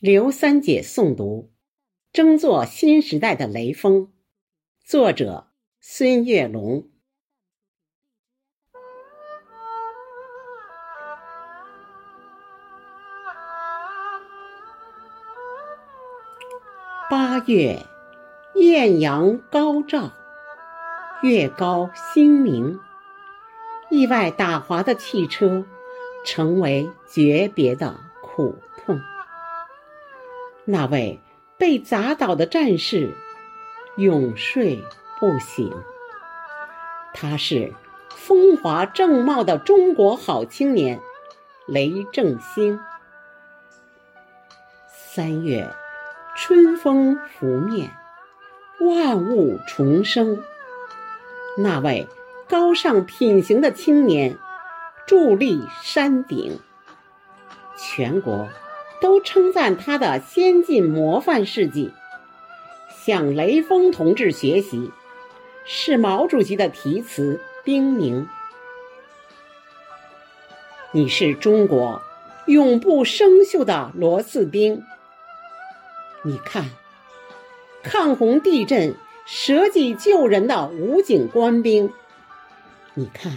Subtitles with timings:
[0.00, 1.52] 刘三姐诵读：
[2.10, 4.10] 争做新时代的雷锋，
[4.82, 6.88] 作者孙月龙。
[17.10, 17.84] 八月，
[18.54, 20.14] 艳阳高照，
[21.22, 22.80] 月高星明，
[23.90, 25.66] 意外打滑的汽车，
[26.24, 28.56] 成为诀别的苦。
[30.70, 31.18] 那位
[31.58, 33.12] 被砸倒的战士
[33.96, 34.84] 永睡
[35.18, 35.70] 不醒。
[37.12, 37.72] 他是
[38.10, 41.00] 风华正茂的中国好青年
[41.66, 42.78] 雷正兴。
[44.92, 45.68] 三月，
[46.36, 47.90] 春风拂面，
[48.80, 50.40] 万物重生。
[51.58, 52.06] 那位
[52.48, 54.38] 高尚品行的青年
[55.08, 56.60] 伫立山顶，
[57.76, 58.48] 全国。
[59.00, 61.90] 都称赞他的先进模范事迹，
[63.04, 64.90] 向雷锋同志学习，
[65.64, 68.26] 是毛主席的题词叮咛。
[70.92, 72.02] 你是中国
[72.46, 74.82] 永不生锈的螺丝钉。
[76.22, 76.66] 你看，
[77.82, 81.90] 抗洪地震舍己救人的武警官兵，
[82.94, 83.32] 你看，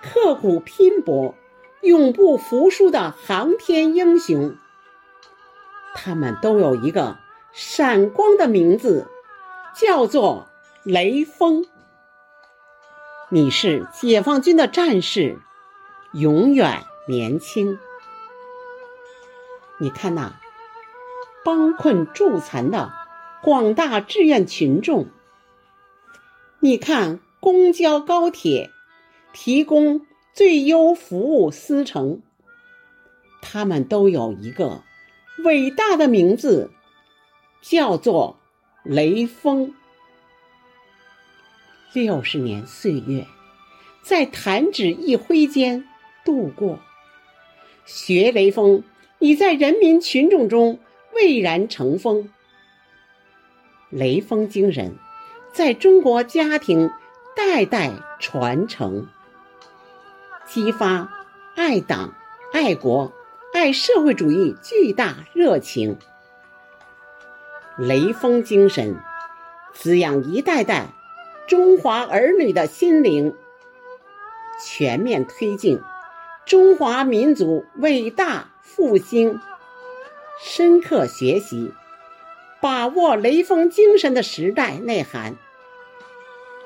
[0.00, 1.34] 刻苦拼搏、
[1.80, 4.54] 永不服输的航天英雄。
[5.94, 7.18] 他们都有一个
[7.52, 9.06] 闪光的名字，
[9.74, 10.48] 叫做
[10.82, 11.64] 雷锋。
[13.30, 15.38] 你是解放军的战士，
[16.12, 17.78] 永远年轻。
[19.78, 20.34] 你看那
[21.44, 22.92] 帮困助残的
[23.42, 25.06] 广大志愿群众，
[26.60, 28.70] 你看公交高铁
[29.32, 32.20] 提供最优服务司乘，
[33.40, 34.82] 他们都有一个。
[35.42, 36.70] 伟大的名字
[37.60, 38.38] 叫做
[38.84, 39.74] 雷锋。
[41.92, 43.26] 六十年岁月，
[44.02, 45.84] 在弹指一挥间
[46.24, 46.78] 度过。
[47.84, 48.84] 学雷锋
[49.18, 50.78] 已在人民群众中
[51.12, 52.30] 蔚然成风。
[53.90, 54.96] 雷锋精神
[55.52, 56.90] 在中国家庭
[57.36, 59.08] 代代传承，
[60.46, 61.08] 激发
[61.56, 62.14] 爱党
[62.52, 63.12] 爱国。
[63.54, 65.96] 爱社会主义巨大热情，
[67.78, 68.96] 雷锋精神
[69.72, 70.88] 滋养一代代
[71.46, 73.32] 中华儿女的心灵，
[74.60, 75.80] 全面推进
[76.44, 79.40] 中华民族伟大复兴。
[80.42, 81.72] 深刻学习，
[82.60, 85.36] 把握雷锋精神的时代内涵，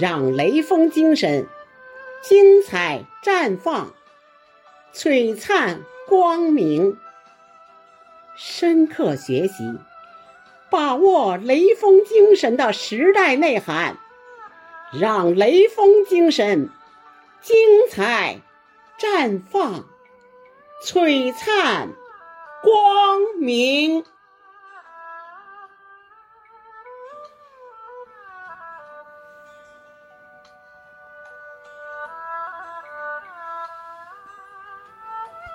[0.00, 1.46] 让雷锋精神
[2.22, 3.92] 精彩绽放，
[4.94, 5.82] 璀璨。
[6.10, 6.98] 光明，
[8.34, 9.78] 深刻学习，
[10.68, 13.96] 把握雷锋精神的时代内涵，
[14.92, 16.68] 让雷锋精神
[17.40, 17.56] 精
[17.88, 18.40] 彩
[18.98, 19.84] 绽放，
[20.84, 21.90] 璀璨
[22.64, 24.04] 光明。